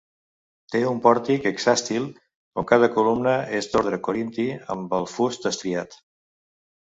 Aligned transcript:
Té 0.75 0.79
un 0.91 1.01
pòrtic 1.01 1.43
hexàstil, 1.49 2.07
on 2.61 2.67
cada 2.71 2.89
columna 2.95 3.35
és 3.59 3.69
d'ordre 3.73 4.01
corinti, 4.09 4.49
amb 4.77 4.95
el 5.01 5.05
fust 5.17 5.49
estriat. 5.51 5.97